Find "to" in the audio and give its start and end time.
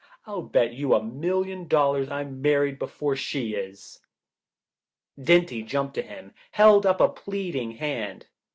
5.93-6.01